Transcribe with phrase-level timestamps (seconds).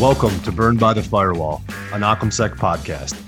[0.00, 1.62] Welcome to Burned by the Firewall,
[1.94, 3.18] an OccamSec podcast.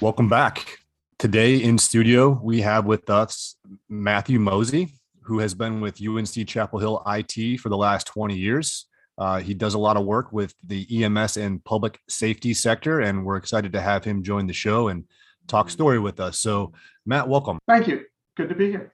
[0.00, 0.78] Welcome back.
[1.18, 3.56] Today in studio, we have with us
[3.90, 8.86] Matthew Mosey, who has been with UNC Chapel Hill IT for the last 20 years.
[9.18, 13.26] Uh, he does a lot of work with the EMS and public safety sector, and
[13.26, 15.04] we're excited to have him join the show and
[15.46, 16.38] talk story with us.
[16.38, 16.72] So,
[17.04, 17.58] Matt, welcome.
[17.68, 18.06] Thank you.
[18.34, 18.93] Good to be here.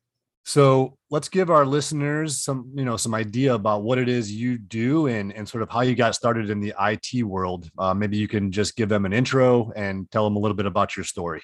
[0.51, 4.59] So let's give our listeners some, you know, some idea about what it is you
[4.59, 7.71] do and, and sort of how you got started in the IT world.
[7.79, 10.67] Uh, maybe you can just give them an intro and tell them a little bit
[10.67, 11.41] about your story.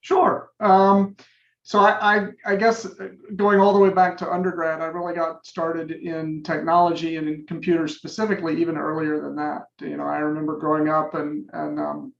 [0.00, 0.48] Sure.
[0.60, 1.16] Um,
[1.64, 5.14] so I, I, I, guess uh, going all the way back to undergrad, I really
[5.14, 9.62] got started in technology and in computers specifically, even earlier than that.
[9.80, 12.12] You know, I remember growing up and and um,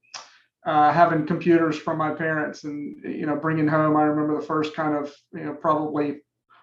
[0.66, 4.74] uh, having computers from my parents and you know bringing home i remember the first
[4.74, 6.20] kind of you know probably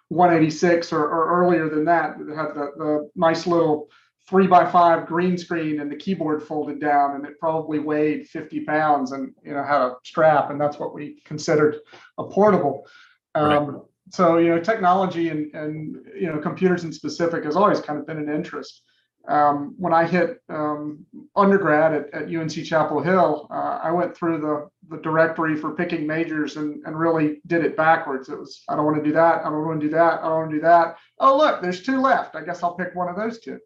[0.10, 3.90] 186 or, or earlier than that that had the, the nice little
[4.30, 8.62] three by five green screen and the keyboard folded down and it probably weighed 50
[8.66, 11.78] pounds and you know had a strap and that's what we considered
[12.18, 12.88] a portable
[13.36, 13.82] um, right.
[14.12, 18.06] so you know technology and and you know computers in specific has always kind of
[18.06, 18.84] been an interest
[19.28, 24.40] um, when I hit um, undergrad at, at, UNC Chapel Hill, uh, I went through
[24.40, 28.30] the, the directory for picking majors and, and really did it backwards.
[28.30, 29.42] It was, I don't want to do that.
[29.42, 30.20] I don't want to do that.
[30.22, 30.98] I don't want to do that.
[31.20, 32.36] Oh, look, there's two left.
[32.36, 33.60] I guess I'll pick one of those two.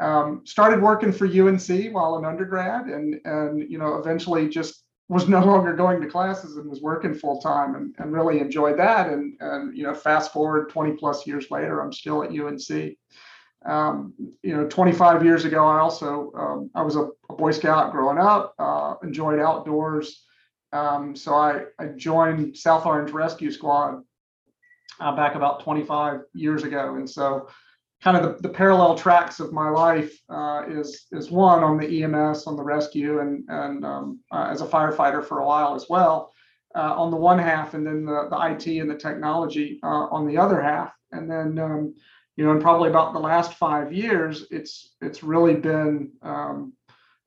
[0.00, 5.28] Um, started working for UNC while in undergrad and, and, you know, eventually just was
[5.28, 9.10] no longer going to classes and was working full time and, and really enjoyed that.
[9.10, 12.96] And, and, you know, fast forward 20 plus years later, I'm still at UNC.
[13.64, 17.92] Um, you know, 25 years ago, I also um, I was a, a, Boy Scout
[17.92, 20.24] growing up, uh, enjoyed outdoors.
[20.72, 24.02] Um, so I, I joined South Orange Rescue Squad
[25.00, 27.48] uh, back about 25 years ago, and so
[28.00, 32.04] kind of the, the parallel tracks of my life uh, is is one on the
[32.04, 35.86] EMS on the rescue and and um, uh, as a firefighter for a while as
[35.90, 36.32] well
[36.74, 40.26] uh, on the one half, and then the, the IT and the technology uh, on
[40.26, 41.94] the other half, and then um,
[42.38, 46.72] you know, in probably about the last five years, it's it's really been um,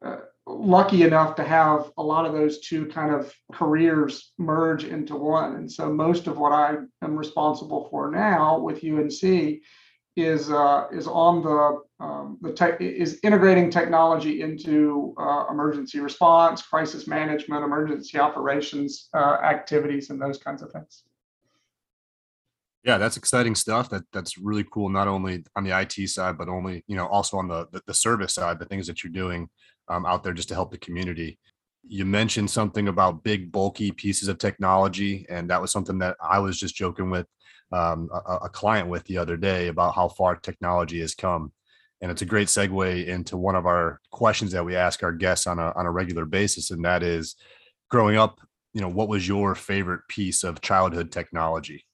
[0.03, 5.17] uh, lucky enough to have a lot of those two kind of careers merge into
[5.17, 5.57] one.
[5.57, 9.59] And so most of what I am responsible for now with UNC
[10.15, 16.61] is uh, is on the um, the tech is integrating technology into uh, emergency response,
[16.61, 21.03] crisis management, emergency operations uh, activities, and those kinds of things.
[22.83, 23.89] Yeah, that's exciting stuff.
[23.89, 24.89] That that's really cool.
[24.89, 27.93] Not only on the IT side, but only you know also on the the, the
[27.93, 29.49] service side, the things that you're doing
[29.87, 31.37] um, out there just to help the community.
[31.87, 36.39] You mentioned something about big bulky pieces of technology, and that was something that I
[36.39, 37.27] was just joking with
[37.71, 41.51] um, a, a client with the other day about how far technology has come.
[42.01, 45.45] And it's a great segue into one of our questions that we ask our guests
[45.45, 47.35] on a on a regular basis, and that is,
[47.89, 48.39] growing up,
[48.73, 51.85] you know, what was your favorite piece of childhood technology?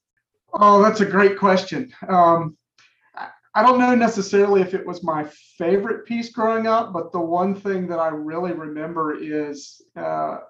[0.53, 1.91] Oh, that's a great question.
[2.08, 2.58] Um,
[3.58, 5.25] I don't know necessarily if it was my
[5.58, 10.41] favorite piece growing up, but the one thing that I really remember is uh,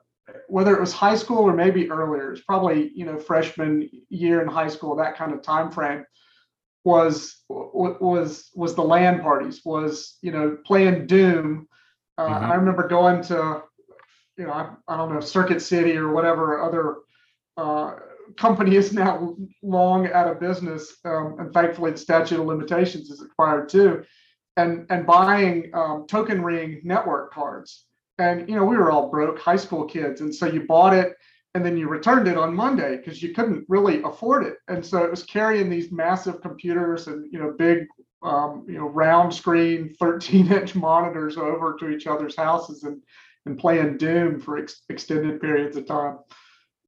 [0.49, 4.47] whether it was high school or maybe earlier, it's probably you know freshman year in
[4.49, 6.05] high school, that kind of time frame
[6.83, 11.67] was was was the LAN parties, was you know playing Doom.
[12.17, 12.51] Uh, mm-hmm.
[12.51, 13.63] I remember going to
[14.37, 16.97] you know I, I, don't know Circuit City or whatever other
[17.55, 17.95] uh,
[18.37, 23.21] company is now long out of business, um, and thankfully the statute of limitations is
[23.21, 24.03] expired too,
[24.55, 27.85] and and buying um, token ring network cards.
[28.19, 31.15] And you know we were all broke high school kids, and so you bought it
[31.57, 34.57] and then you returned it on Monday because you couldn't really afford it.
[34.67, 37.87] And so it was carrying these massive computers and you know big
[38.21, 43.01] um, you know round screen 13 inch monitors over to each other's houses and
[43.47, 46.19] and playing Doom for ex- extended periods of time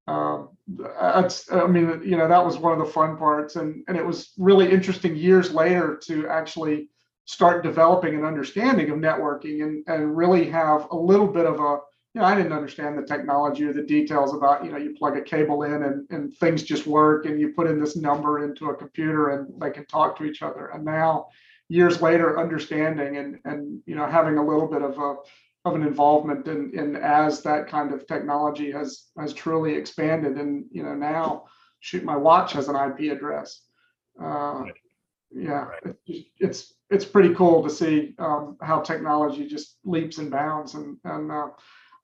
[0.10, 3.98] um, that's i mean you know that was one of the fun parts and and
[3.98, 6.88] it was really interesting years later to actually
[7.26, 11.80] start developing an understanding of networking and and really have a little bit of a
[12.14, 15.18] you know i didn't understand the technology or the details about you know you plug
[15.18, 18.70] a cable in and and things just work and you put in this number into
[18.70, 20.68] a computer and they can talk to each other.
[20.68, 21.28] And now
[21.68, 25.16] years later understanding and and you know having a little bit of a
[25.70, 30.66] of an involvement in, in as that kind of technology has has truly expanded and
[30.72, 31.46] you know now
[31.80, 33.62] shoot my watch has an ip address.
[34.22, 34.66] Uh,
[35.32, 35.96] yeah right.
[36.08, 40.98] it's, it's it's pretty cool to see um, how technology just leaps and bounds and
[41.04, 41.48] and uh,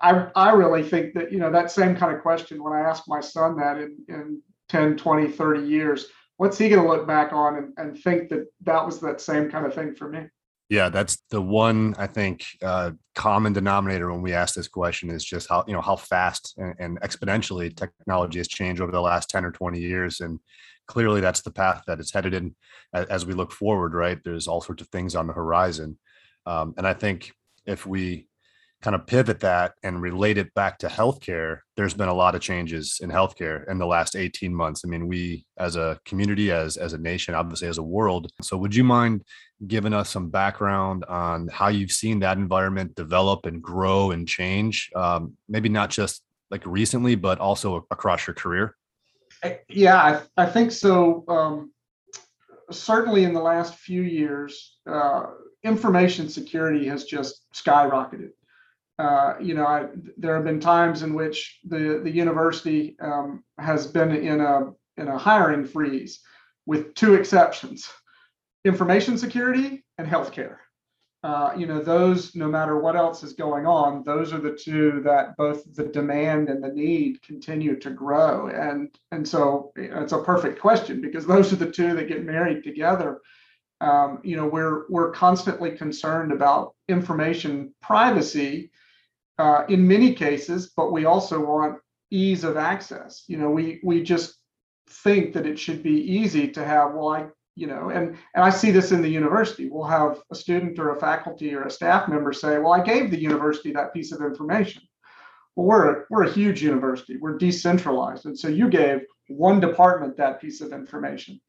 [0.02, 3.04] I, I really think that you know that same kind of question when i ask
[3.08, 6.06] my son that in, in 10 20 30 years
[6.38, 9.50] what's he going to look back on and, and think that that was that same
[9.50, 10.26] kind of thing for me
[10.70, 15.24] Yeah, that's the one I think uh, common denominator when we ask this question is
[15.24, 19.30] just how you know how fast and, and, exponentially technology has changed over the last
[19.30, 20.40] ten or twenty years, and
[20.88, 22.56] clearly that's the path that it's headed in
[22.94, 23.94] as, we look forward.
[23.94, 26.00] Right, there's all sorts of things on the horizon,
[26.48, 27.32] um, and I think
[27.68, 28.28] if we
[28.82, 32.42] kind of pivot that and relate it back to healthcare, there's been a lot of
[32.42, 34.84] changes in healthcare in the last 18 months.
[34.86, 38.30] I mean, we as a community, as as a nation, obviously as a world.
[38.42, 39.24] So would you mind
[39.66, 44.92] giving us some background on how you've seen that environment develop and grow and change?
[44.96, 48.76] Um, maybe not just like recently, but also across your career?
[49.70, 49.98] Yeah,
[50.38, 51.24] I, I think so.
[51.28, 51.72] Um,
[52.72, 55.26] certainly in the last few years, uh,
[55.64, 58.30] information security has just skyrocketed
[58.98, 59.88] uh, you know, I,
[60.18, 65.10] there have been times in which the the university um, has been in a in
[65.10, 66.22] a hiring freeze,
[66.66, 67.90] with two exceptions:
[68.64, 70.58] information security and healthcare.
[71.24, 75.02] Uh, you know, those no matter what else is going on, those are the two
[75.04, 78.48] that both the demand and the need continue to grow.
[78.48, 82.64] And and so it's a perfect question because those are the two that get married
[82.64, 83.20] together.
[83.82, 88.72] Um, you know, we're we're constantly concerned about information privacy
[89.38, 91.80] uh, in many cases, but we also want
[92.12, 93.24] ease of access.
[93.28, 94.36] You know, we we just
[94.88, 96.94] think that it should be easy to have.
[96.94, 99.70] Well, I you know, and and I see this in the university.
[99.70, 103.12] We'll have a student or a faculty or a staff member say, "Well, I gave
[103.12, 104.84] the university that piece of information."
[105.56, 107.18] Well, we're we're a huge university.
[107.18, 111.42] We're decentralized, and so you gave one department that piece of information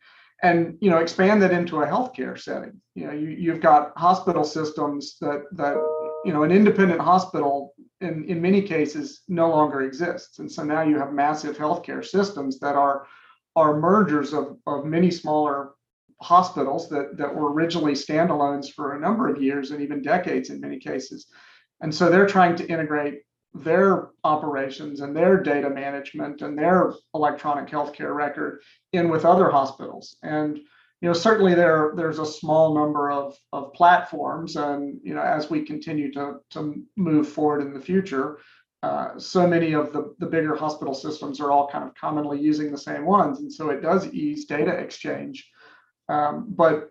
[0.43, 4.44] and you know expand that into a healthcare setting you know you, you've got hospital
[4.44, 5.77] systems that that
[6.26, 10.82] you know an independent hospital in in many cases no longer exists and so now
[10.82, 13.06] you have massive healthcare systems that are
[13.55, 15.73] are mergers of, of many smaller
[16.20, 20.61] hospitals that that were originally standalones for a number of years and even decades in
[20.61, 21.26] many cases
[21.81, 23.23] and so they're trying to integrate
[23.64, 28.61] their operations and their data management and their electronic healthcare record
[28.93, 30.17] in with other hospitals.
[30.23, 30.61] And
[31.00, 35.50] you know, certainly there there's a small number of of platforms, and you know, as
[35.50, 38.38] we continue to to move forward in the future,
[38.82, 42.70] uh, so many of the the bigger hospital systems are all kind of commonly using
[42.70, 45.50] the same ones, and so it does ease data exchange.
[46.08, 46.90] Um, but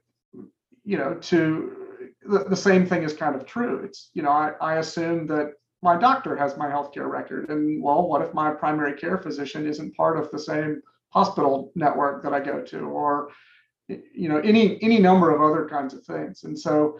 [0.83, 1.75] you know, to
[2.21, 3.83] the, the same thing is kind of true.
[3.83, 7.49] It's you know, I, I assume that my doctor has my healthcare record.
[7.49, 12.23] And well, what if my primary care physician isn't part of the same hospital network
[12.23, 13.29] that I go to, or
[13.87, 16.43] you know, any any number of other kinds of things.
[16.43, 16.99] And so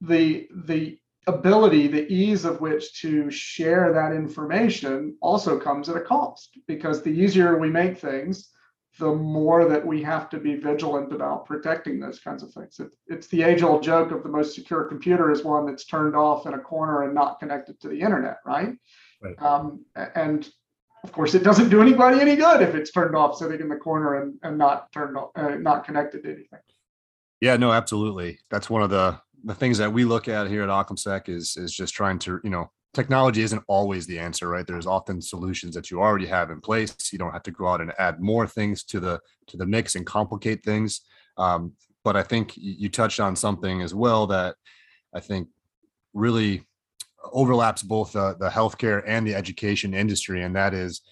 [0.00, 6.00] the the ability, the ease of which to share that information also comes at a
[6.00, 8.50] cost because the easier we make things,
[8.98, 12.78] the more that we have to be vigilant about protecting those kinds of things.
[12.78, 16.16] It, it's the age old joke of the most secure computer is one that's turned
[16.16, 18.74] off in a corner and not connected to the internet, right?
[19.20, 19.42] right.
[19.42, 19.84] Um,
[20.14, 20.48] and
[21.06, 23.76] of course, it doesn't do anybody any good if it's turned off sitting in the
[23.76, 26.58] corner and, and not turned off, uh, not connected to anything.
[27.40, 28.40] Yeah, no, absolutely.
[28.50, 31.72] That's one of the the things that we look at here at OccamSec is is
[31.72, 35.90] just trying to you know technology isn't always the answer right there's often solutions that
[35.90, 38.82] you already have in place you don't have to go out and add more things
[38.82, 41.02] to the to the mix and complicate things
[41.36, 41.72] um,
[42.04, 44.56] but i think you touched on something as well that
[45.14, 45.46] i think
[46.14, 46.64] really
[47.32, 51.02] overlaps both the, the healthcare and the education industry and that is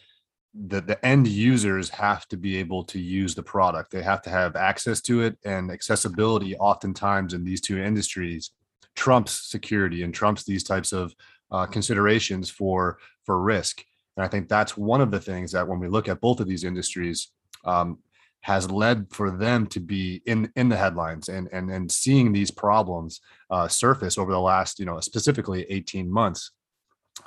[0.68, 4.30] that the end users have to be able to use the product they have to
[4.30, 8.52] have access to it and accessibility oftentimes in these two industries
[8.94, 11.14] trumps security and trumps these types of
[11.50, 13.84] uh, considerations for for risk.
[14.16, 16.46] And I think that's one of the things that when we look at both of
[16.46, 17.30] these industries,
[17.64, 17.98] um,
[18.44, 22.50] has led for them to be in in the headlines and and and seeing these
[22.50, 26.50] problems uh, surface over the last you know specifically 18 months.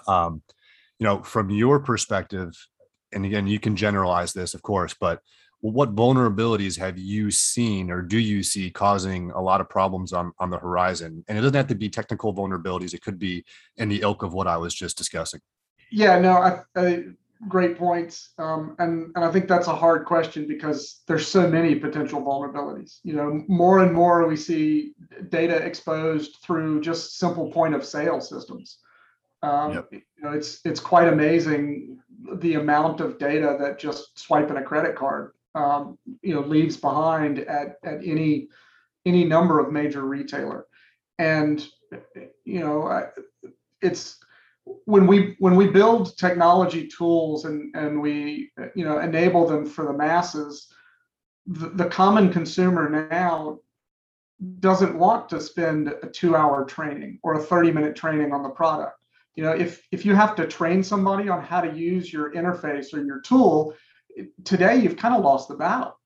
[0.07, 0.43] Um,
[0.99, 2.53] you know, from your perspective,
[3.11, 5.21] and again, you can generalize this, of course, but
[5.61, 10.31] what vulnerabilities have you seen or do you see causing a lot of problems on,
[10.37, 11.25] on the horizon?
[11.27, 12.93] And it doesn't have to be technical vulnerabilities.
[12.93, 13.43] It could be
[13.77, 15.41] in the ilk of what I was just discussing.
[15.89, 17.03] Yeah, no, I, I,
[17.47, 18.33] great points.
[18.37, 22.99] Um, and, and I think that's a hard question because there's so many potential vulnerabilities.
[23.03, 24.93] You know, more and more we see
[25.29, 28.79] data exposed through just simple point of sale systems.
[29.43, 29.87] Um, yep.
[29.91, 31.99] You know, it's it's quite amazing
[32.39, 37.39] the amount of data that just swiping a credit card um, you know leaves behind
[37.39, 38.47] at at any
[39.05, 40.65] any number of major retailer
[41.19, 41.67] and
[42.45, 43.09] you know
[43.81, 44.19] it's
[44.85, 49.85] when we when we build technology tools and and we you know enable them for
[49.85, 50.67] the masses
[51.47, 53.59] the, the common consumer now
[54.59, 58.49] doesn't want to spend a two hour training or a 30 minute training on the
[58.49, 58.99] product.
[59.35, 62.93] You know, if, if you have to train somebody on how to use your interface
[62.93, 63.75] or your tool,
[64.43, 65.99] today you've kind of lost the battle.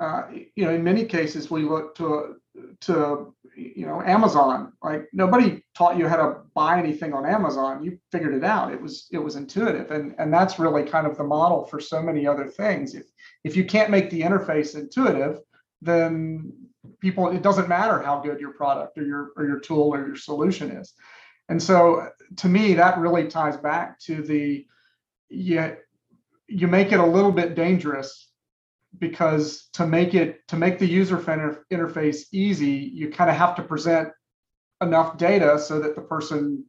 [0.00, 0.22] Uh,
[0.54, 2.36] you know, in many cases, we look to
[2.82, 4.72] to you know Amazon.
[4.82, 7.82] Like nobody taught you how to buy anything on Amazon.
[7.82, 8.72] You figured it out.
[8.72, 12.02] It was it was intuitive, and and that's really kind of the model for so
[12.02, 12.94] many other things.
[12.94, 13.06] If
[13.44, 15.40] if you can't make the interface intuitive,
[15.82, 16.52] then
[17.00, 20.16] people it doesn't matter how good your product or your or your tool or your
[20.16, 20.94] solution is.
[21.48, 24.66] And so to me, that really ties back to the
[25.28, 25.76] you
[26.46, 28.27] you make it a little bit dangerous
[28.98, 31.18] because to make it to make the user
[31.72, 34.08] interface easy you kind of have to present
[34.80, 36.64] enough data so that the person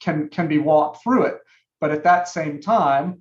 [0.00, 1.38] can can be walked through it.
[1.80, 3.20] But at that same time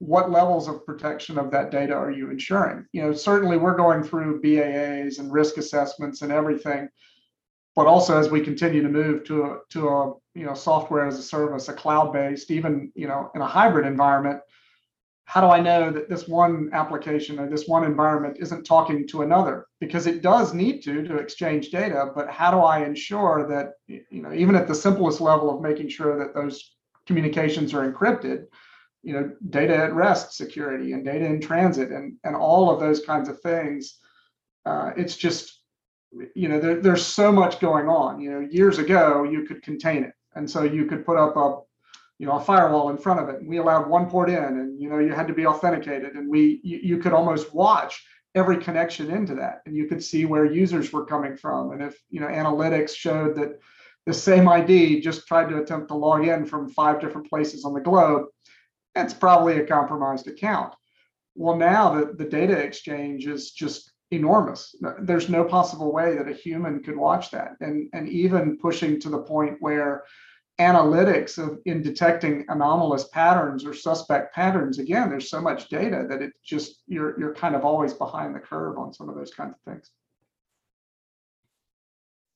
[0.00, 2.86] what levels of protection of that data are you ensuring?
[2.92, 6.88] You know certainly we're going through BAAs and risk assessments and everything
[7.78, 11.16] but also as we continue to move to a to a you know software as
[11.16, 14.40] a service a cloud based even you know in a hybrid environment
[15.28, 19.20] how do I know that this one application or this one environment isn't talking to
[19.20, 19.66] another?
[19.78, 24.22] Because it does need to to exchange data, but how do I ensure that you
[24.22, 28.46] know even at the simplest level of making sure that those communications are encrypted,
[29.02, 33.04] you know, data at rest security and data in transit and and all of those
[33.04, 33.98] kinds of things.
[34.64, 35.60] Uh, it's just
[36.34, 38.18] you know there, there's so much going on.
[38.18, 41.58] You know, years ago you could contain it, and so you could put up a
[42.18, 43.40] you know a firewall in front of it.
[43.40, 46.14] And we allowed one port in and you know you had to be authenticated.
[46.14, 49.62] And we you, you could almost watch every connection into that.
[49.66, 51.72] And you could see where users were coming from.
[51.72, 53.58] And if you know analytics showed that
[54.06, 57.74] the same id just tried to attempt to log in from five different places on
[57.74, 58.26] the globe
[58.94, 60.74] that's probably a compromised account.
[61.36, 64.74] Well now the, the data exchange is just enormous.
[65.00, 67.52] There's no possible way that a human could watch that.
[67.60, 70.04] And and even pushing to the point where
[70.60, 76.20] analytics of in detecting anomalous patterns or suspect patterns again there's so much data that
[76.20, 79.54] it just you're you're kind of always behind the curve on some of those kinds
[79.54, 79.90] of things.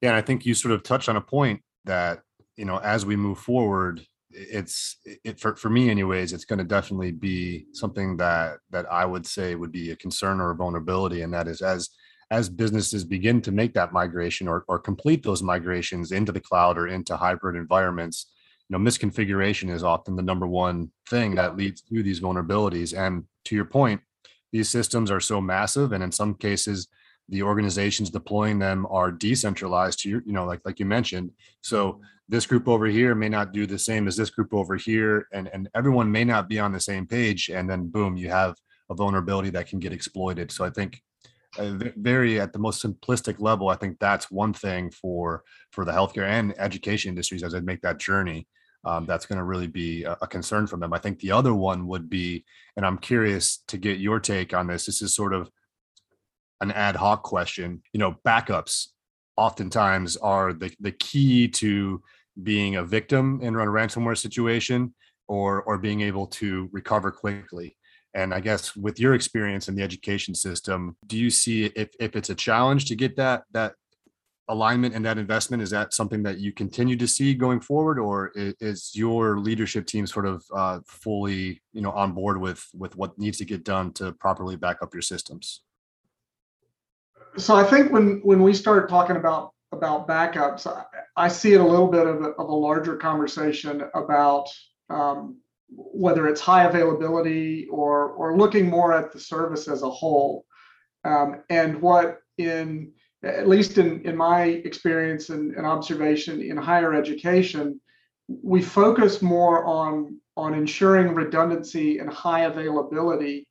[0.01, 2.23] Yeah and i think you sort of touched on a point that
[2.57, 6.65] you know as we move forward it's it for, for me anyways it's going to
[6.65, 11.23] definitely be something that that i would say would be a concern or a vulnerability
[11.23, 11.91] and that is as
[12.33, 16.79] as businesses begin to make that migration or, or complete those migrations into the cloud
[16.79, 18.33] or into hybrid environments,
[18.69, 22.97] you know, misconfiguration is often the number one thing that leads to these vulnerabilities.
[22.97, 24.01] And to your point,
[24.51, 26.89] these systems are so massive, and in some cases,
[27.29, 31.33] the organizations deploying them are decentralized to your, you know, like like you mentioned.
[31.61, 35.29] So this group over here may not do the same as this group over here,
[35.33, 38.57] and and everyone may not be on the same page, and then boom, you have
[38.91, 40.51] a vulnerability that can get exploited.
[40.51, 41.03] So I think
[41.59, 46.27] very at the most simplistic level i think that's one thing for for the healthcare
[46.27, 48.47] and education industries as they make that journey
[48.85, 50.93] um, that's going to really be a, a, concern for them.
[50.93, 52.45] I think the other one would be
[52.77, 55.51] and i'm curious to get your take on this this is sort of
[56.61, 58.89] an ad hoc question you know backups
[59.37, 62.03] oftentimes are the, the key to
[62.43, 64.95] being a victim in a ransomware situation
[65.29, 67.77] or or being able to recover quickly
[68.15, 72.15] and I guess with your experience in the education system, do you see if, if
[72.17, 73.75] it's a challenge to get that that
[74.49, 75.63] alignment and that investment?
[75.63, 80.07] Is that something that you continue to see going forward, or is your leadership team
[80.07, 83.93] sort of uh, fully you know on board with with what needs to get done
[83.95, 85.63] to properly back up your systems?
[87.39, 90.85] So I think when when we start talking about about backups, I,
[91.17, 94.49] I see it a little bit of a, of a larger conversation about
[94.91, 95.39] um,
[95.75, 100.45] whether it's high availability or or looking more at the service as a whole.
[101.05, 102.93] Um, and what in
[103.25, 107.81] at least in, in my experience and, and observation in higher education,
[108.29, 113.47] we focus more on on ensuring redundancy and high availability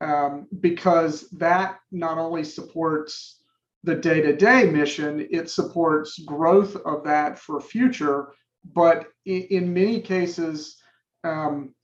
[0.00, 3.42] um, because that not only supports
[3.84, 8.32] the day-to-day mission, it supports growth of that for future.
[8.72, 10.76] But in, in many cases,
[11.24, 11.74] um,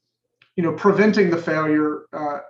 [0.56, 2.40] you know, preventing the failure uh,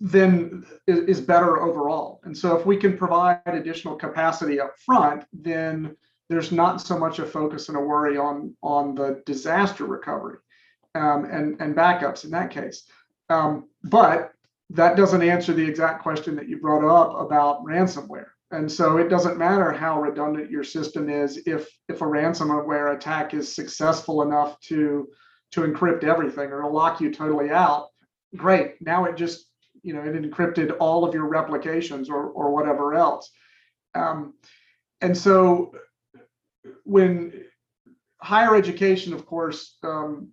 [0.00, 2.20] then is, better overall.
[2.24, 5.96] And so if we can provide additional capacity up front, then
[6.28, 10.38] there's not so much a focus and a worry on on the disaster recovery
[10.94, 12.84] um, and and backups in that case.
[13.30, 14.32] Um, but
[14.70, 18.26] that doesn't answer the exact question that you brought up about ransomware.
[18.50, 23.34] And so it doesn't matter how redundant your system is if if a ransomware attack
[23.34, 25.08] is successful enough to
[25.52, 27.88] to encrypt everything or lock you totally out.
[28.36, 28.80] Great.
[28.80, 29.46] Now it just,
[29.82, 33.30] you know, it encrypted all of your replications or, or whatever else.
[33.94, 34.34] Um,
[35.00, 35.72] and so
[36.84, 37.44] when
[38.20, 40.32] higher education, of course, um,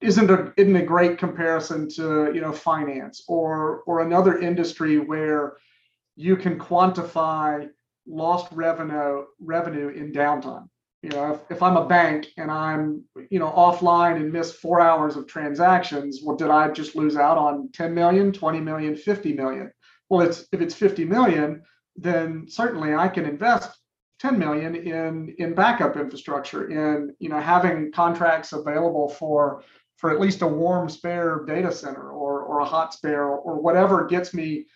[0.00, 5.56] isn't a isn't a great comparison to you know finance or or another industry where
[6.16, 7.68] you can quantify
[8.06, 10.68] lost revenue revenue in downtime.
[11.02, 14.80] You know, if, if I'm a bank and I'm you know offline and miss four
[14.80, 19.32] hours of transactions, well, did I just lose out on 10 million, 20 million, 50
[19.34, 19.70] million?
[20.08, 21.62] Well, it's if it's 50 million,
[21.96, 23.78] then certainly I can invest
[24.18, 29.62] 10 million in in backup infrastructure in you know having contracts available for
[29.96, 34.06] for at least a warm spare data center or or a hot spare or, whatever
[34.06, 34.66] gets me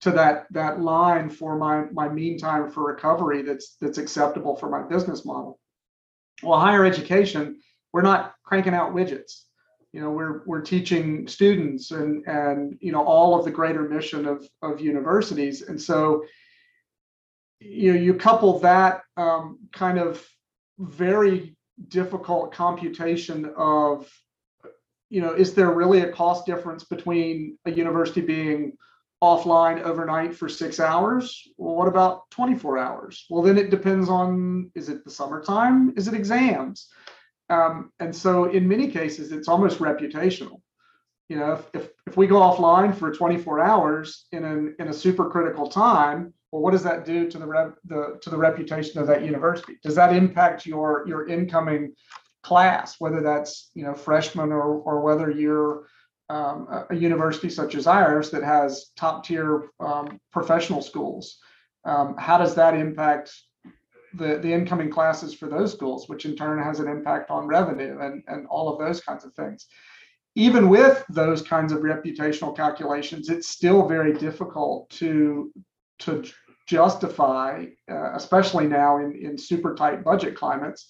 [0.00, 4.68] to that that line for my my mean time for recovery that's that's acceptable for
[4.68, 5.58] my business model
[6.42, 7.58] well higher education
[7.92, 9.44] we're not cranking out widgets.
[9.92, 14.26] You know we're we're teaching students and and you know all of the greater mission
[14.26, 15.62] of of universities.
[15.62, 16.24] And so
[17.60, 20.24] you know you couple that um, kind of
[20.78, 21.56] very
[21.88, 24.10] difficult computation of
[25.08, 28.76] you know is there really a cost difference between a university being
[29.22, 31.46] offline overnight for six hours?
[31.56, 33.26] Well what about 24 hours?
[33.30, 35.94] Well then it depends on is it the summertime?
[35.96, 36.88] Is it exams?
[37.50, 40.60] Um, and so in many cases it's almost reputational.
[41.28, 44.92] You know if, if, if we go offline for 24 hours in an in a
[44.92, 49.00] super critical time well, what does that do to the, rep, the to the reputation
[49.00, 49.78] of that university?
[49.82, 51.94] Does that impact your your incoming
[52.42, 55.86] class, whether that's you know freshmen or or whether you're
[56.28, 61.38] um, a, university such as ours that has top tier um, professional schools?
[61.84, 63.32] Um, how does that impact
[64.14, 67.98] the the incoming classes for those schools, which in turn has an impact on revenue
[68.00, 69.66] and and all of those kinds of things?
[70.34, 75.52] Even with those kinds of reputational calculations, it's still very difficult to
[76.00, 76.22] to
[76.66, 80.88] justify, uh, especially now in, in super tight budget climates,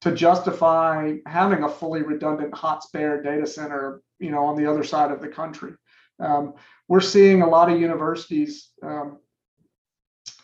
[0.00, 4.84] to justify having a fully redundant hot spare data center, you know, on the other
[4.84, 5.72] side of the country.
[6.18, 6.54] Um,
[6.88, 9.18] we're seeing a lot of universities, um,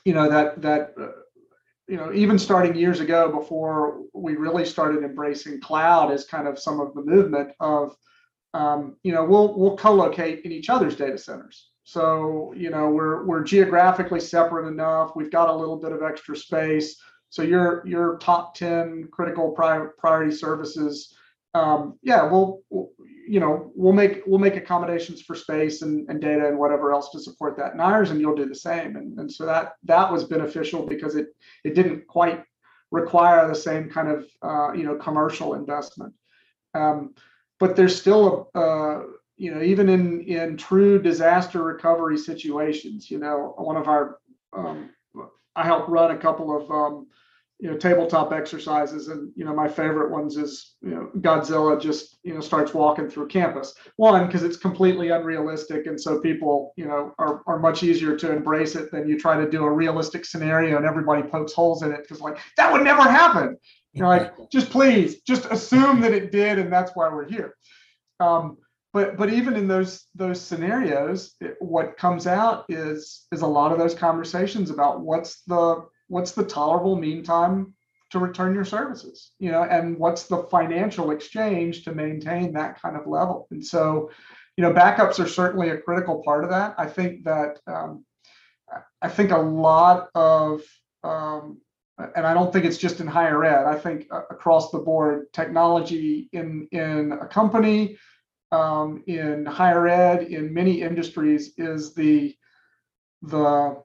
[0.04, 1.08] you know, that that uh,
[1.88, 6.58] you know, even starting years ago before we really started embracing cloud as kind of
[6.58, 7.94] some of the movement of,
[8.54, 11.70] um, you know, we'll we'll co-locate in each other's data centers.
[11.84, 15.16] So, you know, we're we're geographically separate enough.
[15.16, 16.96] We've got a little bit of extra space.
[17.30, 21.14] So your your top 10 critical priority services,
[21.54, 22.60] um, yeah, we'll,
[23.28, 27.10] you know, we'll make we'll make accommodations for space and, and data and whatever else
[27.10, 28.96] to support that in ours, and you'll do the same.
[28.96, 31.28] And, and so that that was beneficial because it
[31.64, 32.42] it didn't quite
[32.90, 36.14] require the same kind of uh, you know commercial investment.
[36.74, 37.14] Um,
[37.60, 43.18] but there's still a, a you know, even in in true disaster recovery situations, you
[43.18, 44.18] know, one of our
[44.52, 44.90] um,
[45.56, 47.06] I help run a couple of um,
[47.62, 52.18] you know tabletop exercises, and you know my favorite ones is you know Godzilla just
[52.24, 53.74] you know starts walking through campus.
[53.94, 58.32] One because it's completely unrealistic, and so people you know are are much easier to
[58.32, 61.92] embrace it than you try to do a realistic scenario and everybody pokes holes in
[61.92, 63.56] it because like that would never happen.
[63.92, 67.54] You know, like just please just assume that it did, and that's why we're here.
[68.18, 68.58] Um,
[68.92, 73.70] but but even in those those scenarios it, what comes out is is a lot
[73.70, 77.74] of those conversations about what's the what's the tolerable mean time
[78.10, 82.96] to return your services you know and what's the financial exchange to maintain that kind
[82.96, 84.10] of level and so
[84.56, 88.04] you know backups are certainly a critical part of that i think that um,
[89.00, 90.60] i think a lot of
[91.02, 91.58] um,
[92.16, 93.66] and I don't think it's just in higher ed.
[93.66, 97.98] I think uh, across the board, technology in in a company,
[98.50, 102.34] um, in higher ed, in many industries, is the
[103.22, 103.82] the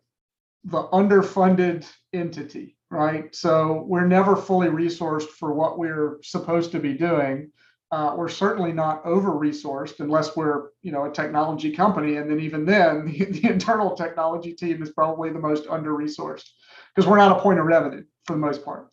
[0.64, 1.86] the underfunded
[2.18, 3.34] entity, right?
[3.36, 7.52] So we're never fully resourced for what we're supposed to be doing.
[7.90, 12.40] Uh, we're certainly not over resourced unless we're you know a technology company and then
[12.42, 16.50] even then the, the internal technology team is probably the most under resourced
[16.94, 18.90] because we're not a point of revenue for the most part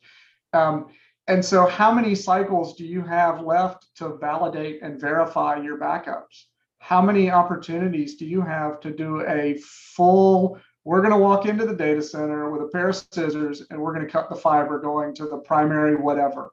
[0.54, 0.86] um,
[1.26, 6.44] and so, how many cycles do you have left to validate and verify your backups?
[6.78, 9.56] How many opportunities do you have to do a
[9.96, 10.58] full?
[10.84, 13.94] We're going to walk into the data center with a pair of scissors and we're
[13.94, 16.50] going to cut the fiber going to the primary whatever.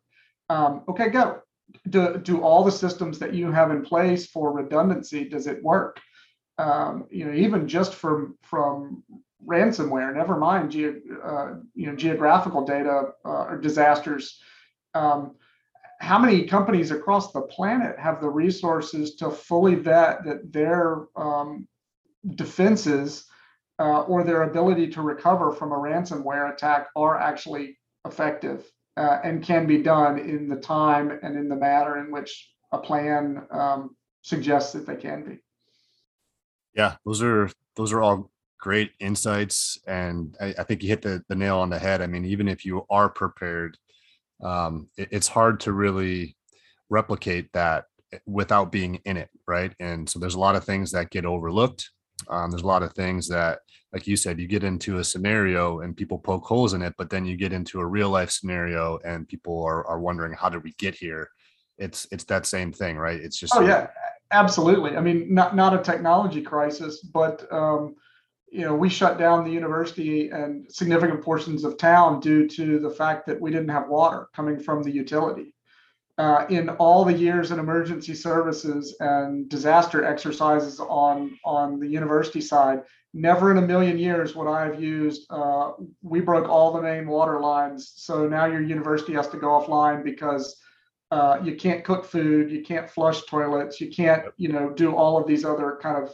[0.49, 1.41] Um, okay, go.
[1.89, 5.99] Do, do all the systems that you have in place for redundancy does it work?
[6.57, 9.03] Um, you know, even just from from
[9.45, 14.41] ransomware, never mind ge- uh, you know geographical data uh, or disasters
[14.93, 15.35] um,
[15.99, 21.67] how many companies across the planet have the resources to fully vet that their um,
[22.35, 23.25] defenses
[23.81, 28.63] uh, or their ability to recover from a ransomware attack are actually effective
[28.95, 32.77] uh, and can be done in the time and in the manner in which a
[32.77, 35.39] plan um, suggests that they can be.
[36.75, 41.23] Yeah, those are those are all great insights, and I, I think you hit the,
[41.27, 42.01] the nail on the head.
[42.01, 43.77] I mean, even if you are prepared,
[44.43, 46.37] um, it, it's hard to really
[46.89, 47.85] replicate that
[48.27, 49.73] without being in it, right?
[49.79, 51.89] And so there's a lot of things that get overlooked.
[52.29, 53.59] Um, there's a lot of things that,
[53.93, 57.09] like you said, you get into a scenario and people poke holes in it, but
[57.09, 60.63] then you get into a real life scenario and people are, are wondering how did
[60.63, 61.29] we get here?
[61.77, 63.19] It's it's that same thing, right?
[63.19, 63.87] It's just oh yeah,
[64.31, 64.95] absolutely.
[64.95, 67.95] I mean, not not a technology crisis, but um,
[68.51, 72.89] you know, we shut down the university and significant portions of town due to the
[72.89, 75.55] fact that we didn't have water coming from the utility.
[76.21, 82.39] Uh, in all the years in emergency services and disaster exercises on on the university
[82.39, 85.25] side, never in a million years would I have used.
[85.31, 85.71] Uh,
[86.03, 90.03] we broke all the main water lines, so now your university has to go offline
[90.03, 90.55] because
[91.09, 95.17] uh, you can't cook food, you can't flush toilets, you can't you know do all
[95.17, 96.13] of these other kind of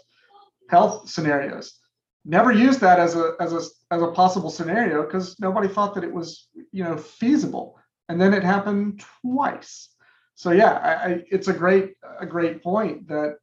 [0.70, 1.78] health scenarios.
[2.24, 6.06] Never used that as a as a as a possible scenario because nobody thought that
[6.06, 7.78] it was you know feasible.
[8.08, 9.90] And then it happened twice
[10.38, 13.38] so yeah I, I, it's a great a great point that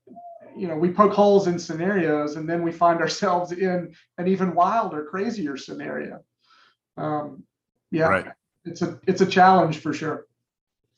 [0.57, 4.55] you know we poke holes in scenarios and then we find ourselves in an even
[4.55, 6.25] wilder crazier scenario
[6.97, 7.43] um
[7.91, 8.27] yeah right.
[8.65, 10.27] it's a it's a challenge for sure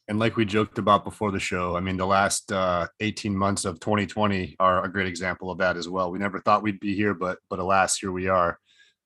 [0.09, 3.65] and like we joked about before the show, I mean, the last uh, 18 months
[3.65, 6.13] of 2020 are a great example of that as well.
[6.13, 8.61] We never thought we'd be here, but but alas, here we are.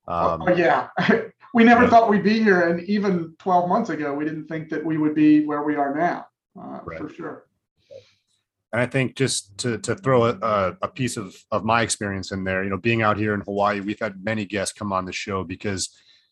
[0.06, 0.88] Um, oh, yeah,
[1.54, 1.88] we never yeah.
[1.88, 5.14] thought we'd be here, and even 12 months ago, we didn't think that we would
[5.14, 6.26] be where we are now,
[6.58, 6.98] uh, right.
[6.98, 7.46] for sure.
[8.72, 12.44] And I think just to to throw a, a piece of of my experience in
[12.44, 15.12] there, you know, being out here in Hawaii, we've had many guests come on the
[15.12, 15.88] show because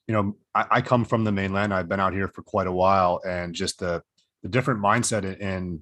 [0.06, 1.74] you know, I, I, come from the mainland.
[1.74, 4.02] I've been out here for quite a while, and just the
[4.42, 5.80] the different mindset and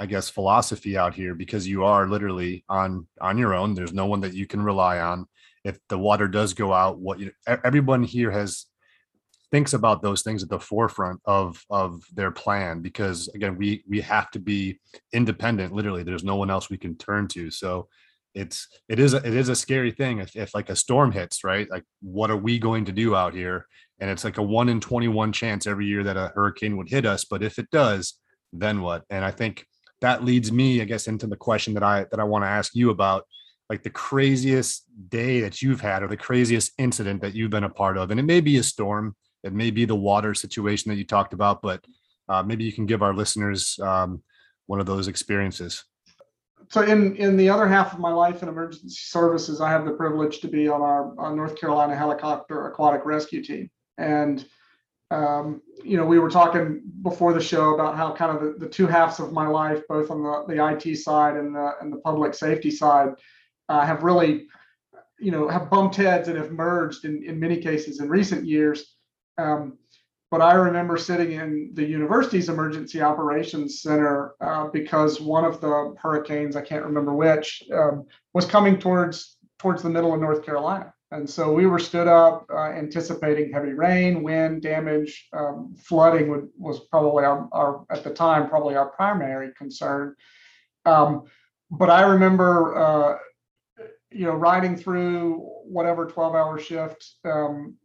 [0.00, 3.74] I guess philosophy out here because you are literally on on your own.
[3.74, 5.26] There's no one that you can rely on.
[5.64, 8.66] If the water does go out, what you everyone here has
[9.50, 14.00] thinks about those things at the forefront of of their plan because again we we
[14.00, 14.78] have to be
[15.12, 16.02] independent literally.
[16.02, 17.50] There's no one else we can turn to.
[17.50, 17.88] So
[18.34, 21.44] it's it is a, it is a scary thing if, if like a storm hits
[21.44, 21.68] right?
[21.70, 23.66] Like what are we going to do out here?
[24.00, 27.04] And it's like a 1 in 21 chance every year that a hurricane would hit
[27.04, 27.24] us.
[27.24, 28.14] But if it does
[28.52, 29.04] then what?
[29.10, 29.66] And i think
[30.00, 32.72] that leads me i guess into the question that i that i want to ask
[32.74, 33.24] you about
[33.68, 37.68] like the craziest day that you've had or the craziest incident that you've been a
[37.68, 38.10] part of.
[38.10, 39.14] And it may be a storm
[39.48, 41.84] it may be the water situation that you talked about but
[42.28, 44.22] uh, maybe you can give our listeners um,
[44.66, 45.84] one of those experiences
[46.70, 49.92] so in in the other half of my life in emergency services i have the
[49.92, 54.46] privilege to be on our, north carolina helicopter aquatic rescue team and
[55.10, 58.68] um, you know, we were talking before the show about how kind of the, the
[58.68, 61.98] two halves of my life, both on the, the IT side and the and the
[61.98, 63.14] public safety side,
[63.68, 64.46] uh, have really,
[65.18, 68.96] you know, have bumped heads and have merged in, in many cases in recent years.
[69.38, 69.78] Um,
[70.30, 75.94] but I remember sitting in the university's emergency operations center uh, because one of the
[75.98, 80.92] hurricanes, I can't remember which, um, was coming towards towards the middle of North Carolina.
[81.10, 86.48] And so we were stood up uh, anticipating heavy rain, wind damage, um, flooding would,
[86.56, 90.14] was probably our, our, at the time, probably our primary concern.
[90.84, 91.24] Um,
[91.70, 93.18] but I remember, uh,
[94.10, 97.76] you know, riding through whatever 12 hour shift, um,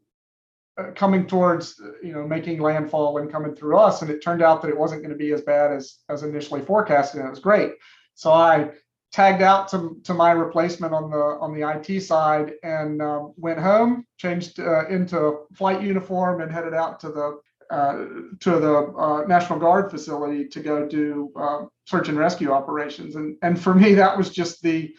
[0.78, 4.02] uh, coming towards, you know, making landfall and coming through us.
[4.02, 6.62] And it turned out that it wasn't going to be as bad as, as initially
[6.62, 7.20] forecasted.
[7.20, 7.74] And it was great.
[8.16, 8.72] So I
[9.14, 13.60] tagged out to, to my replacement on the on the IT side and um, went
[13.60, 18.06] home, changed uh, into flight uniform, and headed out to the uh,
[18.40, 23.16] to the uh, National Guard facility to go do uh, search and rescue operations.
[23.16, 24.94] And and for me, that was just the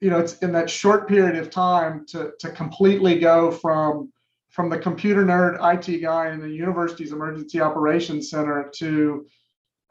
[0.00, 4.12] you know it's in that short period of time to to completely go from
[4.52, 9.26] from the computer nerd IT guy in the university's emergency operations center to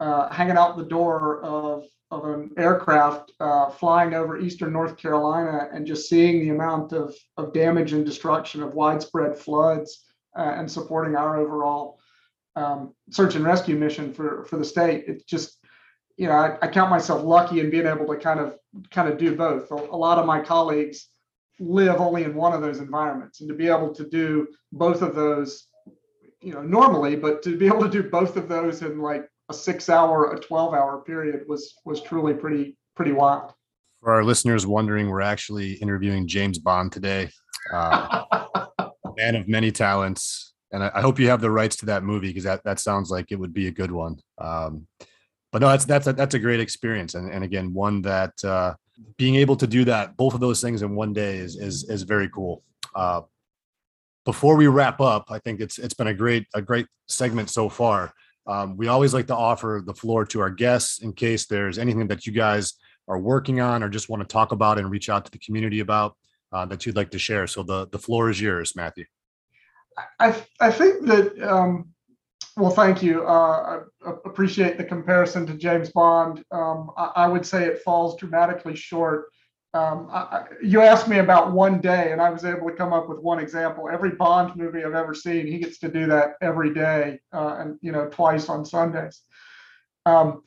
[0.00, 5.70] uh, hanging out the door of of an aircraft uh, flying over eastern North Carolina
[5.72, 10.04] and just seeing the amount of, of damage and destruction of widespread floods
[10.36, 11.98] uh, and supporting our overall
[12.54, 15.04] um, search and rescue mission for, for the state.
[15.08, 15.56] It's just,
[16.18, 18.58] you know, I, I, count myself lucky in being able to kind of
[18.90, 19.70] kind of do both.
[19.70, 21.08] A, a lot of my colleagues
[21.62, 25.14] live only in one of those environments, and to be able to do both of
[25.14, 25.68] those,
[26.40, 29.54] you know, normally, but to be able to do both of those in like a
[29.54, 33.52] six hour, a 12 hour period was was truly pretty pretty wild.
[34.00, 37.30] For our listeners wondering, we're actually interviewing James Bond today.
[37.72, 38.24] Uh,
[39.16, 42.28] man of many talents, and I, I, hope you have the rights to that movie
[42.28, 44.16] because that that sounds like it would be a good one.
[44.38, 44.86] Um,
[45.52, 48.74] but no, that's that's a, that's a great experience, and and again, one that uh,
[49.16, 52.02] being able to do that, both of those things in one day is is is
[52.02, 52.62] very cool.
[52.94, 53.22] Uh,
[54.24, 57.68] before we wrap up, I think it's it's been a great a great segment so
[57.68, 58.12] far.
[58.46, 62.08] Um, we always like to offer the floor to our guests in case there's anything
[62.08, 62.74] that you guys
[63.08, 65.80] are working on or just want to talk about and reach out to the community
[65.80, 66.16] about
[66.52, 67.46] uh, that you'd like to share.
[67.46, 69.04] So the the floor is yours, Matthew.
[70.18, 71.92] I I think that um,
[72.56, 73.26] well, thank you.
[73.26, 76.44] Uh, I appreciate the comparison to James Bond.
[76.50, 79.26] Um, I, I, would say it falls dramatically short.
[79.74, 83.08] Um, I, you asked me about one day, and I was able to come up
[83.08, 83.88] with one example.
[83.90, 87.78] Every Bond movie I've ever seen, he gets to do that every day, uh, and
[87.80, 89.22] you know, twice on Sundays.
[90.04, 90.42] Um,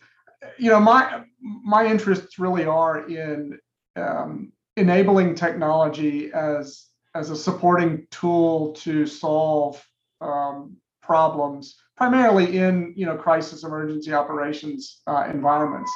[0.58, 3.58] you know, my my interests really are in
[3.96, 9.84] um, enabling technology as as a supporting tool to solve
[10.22, 15.91] um, problems primarily in you know crisis emergency operations uh, environments.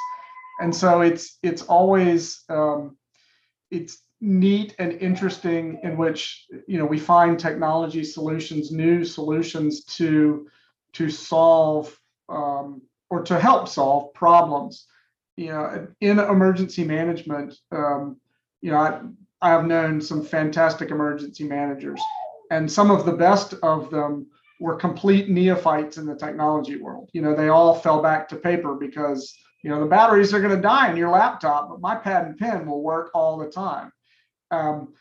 [0.62, 2.98] And so it's it's always um,
[3.72, 10.48] it's neat and interesting in which you know we find technology solutions new solutions to
[10.94, 14.86] to solve um, or to help solve problems.
[15.38, 18.18] You know in emergency management um,
[18.62, 19.02] you know I,
[19.42, 22.02] I have known some fantastic emergency managers
[22.52, 24.28] and some of the best of them
[24.60, 27.10] were complete neophytes in the technology world.
[27.14, 30.56] You know, they all fell back to paper because, you know, the batteries are going
[30.56, 33.92] to die in your laptop, but my pad and pen will work all the time.
[34.52, 34.94] Um,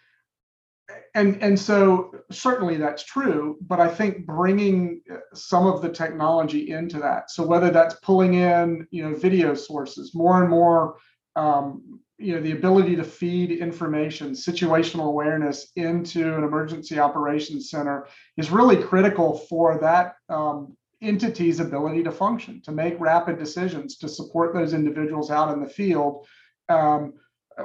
[1.15, 5.01] and and so certainly that's true but i think bringing
[5.35, 10.15] some of the technology into that so whether that's pulling in you know video sources
[10.15, 10.97] more and more
[11.37, 18.07] um, you know the ability to feed information situational awareness into an emergency operations center
[18.37, 24.09] is really critical for that um, entity's ability to function to make rapid decisions to
[24.09, 26.27] support those individuals out in the field
[26.69, 27.15] um,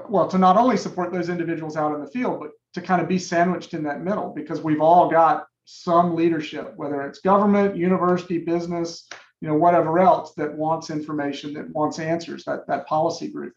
[0.08, 3.08] well to not only support those individuals out in the field but to kind of
[3.08, 8.38] be sandwiched in that middle because we've all got some leadership whether it's government university
[8.38, 9.08] business
[9.42, 13.54] you know whatever else that wants information that wants answers that that policy group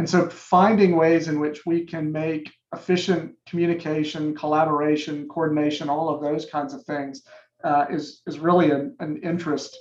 [0.00, 6.22] and so finding ways in which we can make efficient communication, collaboration, coordination, all of
[6.22, 7.22] those kinds of things
[7.64, 9.76] uh, is, is really an, an interest.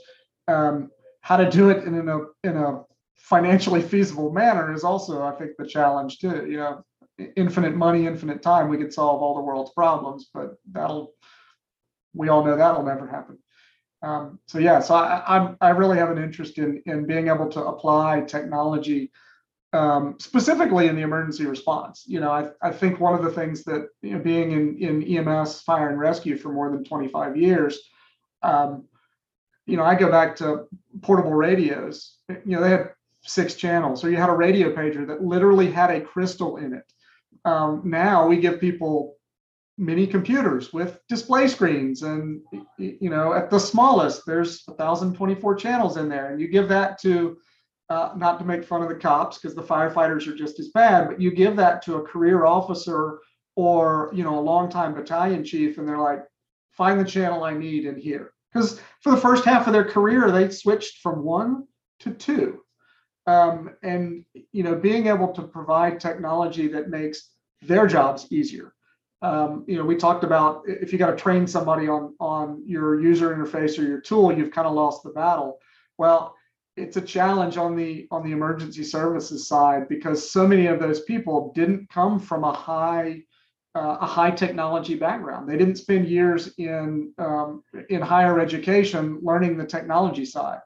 [0.50, 0.90] Um,
[1.22, 2.84] how to do it in, in, a, in a
[3.16, 6.46] financially feasible manner is also, I think, the challenge too.
[6.50, 6.84] You know,
[7.38, 11.14] infinite money, infinite time, we could solve all the world's problems, but that'll,
[12.14, 13.38] we all know that'll never happen.
[14.02, 17.48] Um, so yeah, so I, I, I really have an interest in, in being able
[17.52, 19.14] to apply technology
[19.74, 22.04] um, specifically in the emergency response.
[22.08, 25.28] You know, I, I think one of the things that you know, being in, in
[25.28, 27.80] EMS fire and rescue for more than 25 years,
[28.42, 28.86] um,
[29.66, 30.66] you know, I go back to
[31.02, 32.16] portable radios.
[32.28, 35.92] You know, they had six channels, or you had a radio pager that literally had
[35.92, 36.92] a crystal in it.
[37.46, 39.18] Um, now we give people
[39.78, 42.42] mini computers with display screens, and
[42.78, 47.38] you know, at the smallest, there's 1,024 channels in there, and you give that to
[47.89, 51.08] uh, not to make fun of the cops because the firefighters are just as bad,
[51.08, 53.19] but you give that to a career officer
[53.56, 56.23] or you know a longtime battalion chief, and they're like,
[56.71, 58.32] find the channel I need in here.
[58.54, 61.65] Because for the first half of their career, they switched from one
[61.99, 62.62] to two.
[63.28, 67.30] Um, and you know, being able to provide technology that makes
[67.62, 68.73] their jobs easier.
[69.21, 73.02] Um, you know, we talked about if you got to train somebody on on your
[73.02, 75.60] user interface or your tool, you've kind of lost the battle.
[75.97, 76.36] Well,
[76.80, 81.02] it's a challenge on the on the emergency services side because so many of those
[81.02, 83.24] people didn't come from a high
[83.76, 85.48] uh, a high technology background.
[85.48, 90.60] They didn't spend years in um, in higher education learning the technology side.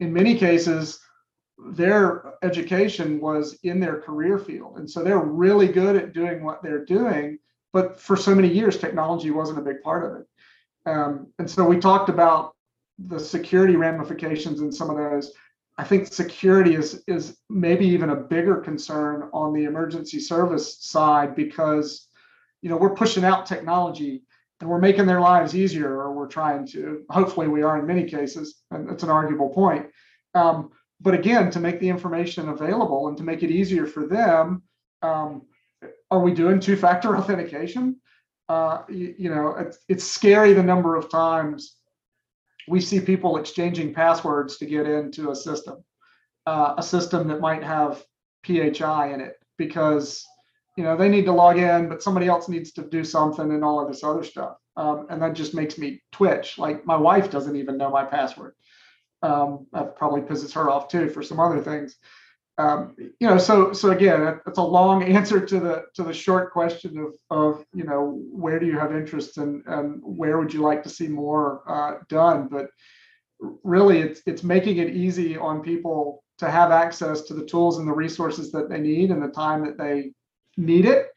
[0.00, 1.00] In many cases,
[1.72, 6.62] their education was in their career field, and so they're really good at doing what
[6.62, 7.38] they're doing.
[7.72, 10.26] But for so many years, technology wasn't a big part of it.
[10.86, 12.54] Um, and so we talked about
[12.98, 15.32] the security ramifications in some of those
[15.78, 21.36] I think security is is maybe even a bigger concern on the emergency service side
[21.36, 22.08] because
[22.62, 24.24] you know we're pushing out technology
[24.60, 27.04] and we're making their lives easier or we're trying to.
[27.10, 29.86] Hopefully we are in many cases and it's an arguable point.
[30.34, 34.62] Um, but again to make the information available and to make it easier for them
[35.02, 35.42] um,
[36.10, 38.00] are we doing two-factor authentication?
[38.48, 41.76] Uh, you, you know it's, it's scary the number of times
[42.68, 45.84] we see people exchanging passwords to get into a system,
[46.46, 48.04] uh, a system that might have
[48.46, 50.24] PHI in it, because
[50.78, 53.64] you know, they need to log in, but somebody else needs to do something and
[53.64, 54.58] all of this other stuff.
[54.76, 56.56] Um, and that just makes me twitch.
[56.56, 58.54] Like my wife doesn't even know my password.
[59.20, 61.96] Um, that probably pisses her off too for some other things.
[62.58, 66.52] Um, you know, so so again, it's a long answer to the to the short
[66.52, 70.60] question of of you know where do you have interest and and where would you
[70.60, 72.68] like to see more uh, done, but
[73.62, 77.88] really it's it's making it easy on people to have access to the tools and
[77.88, 80.12] the resources that they need and the time that they
[80.56, 81.08] need it,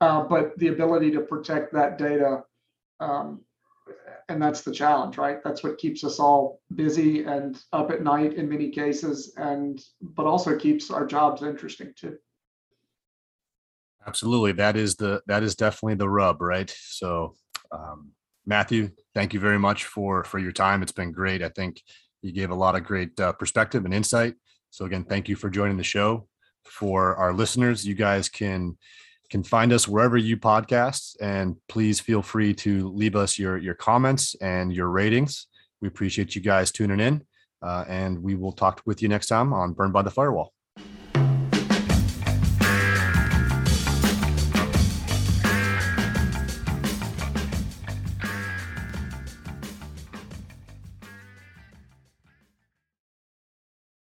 [0.00, 2.42] uh, but the ability to protect that data.
[3.00, 3.42] Um,
[4.28, 5.42] and that's the challenge, right?
[5.42, 10.26] That's what keeps us all busy and up at night in many cases, and but
[10.26, 12.18] also keeps our jobs interesting too.
[14.06, 16.74] Absolutely, that is the that is definitely the rub, right?
[16.78, 17.34] So,
[17.72, 18.12] um,
[18.46, 20.82] Matthew, thank you very much for for your time.
[20.82, 21.42] It's been great.
[21.42, 21.82] I think
[22.22, 24.34] you gave a lot of great uh, perspective and insight.
[24.70, 26.28] So again, thank you for joining the show.
[26.64, 28.76] For our listeners, you guys can
[29.30, 33.74] can find us wherever you podcast, and please feel free to leave us your your
[33.74, 35.46] comments and your ratings.
[35.80, 37.24] We appreciate you guys tuning in,
[37.62, 40.52] uh, and we will talk with you next time on Burn by the Firewall.